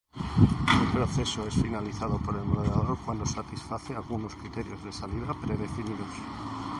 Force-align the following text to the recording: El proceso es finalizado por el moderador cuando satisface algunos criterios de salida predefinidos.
El 0.81 0.87
proceso 0.87 1.45
es 1.47 1.53
finalizado 1.53 2.17
por 2.17 2.35
el 2.35 2.43
moderador 2.43 2.97
cuando 3.05 3.23
satisface 3.23 3.95
algunos 3.95 4.33
criterios 4.33 4.83
de 4.83 4.91
salida 4.91 5.35
predefinidos. 5.39 6.07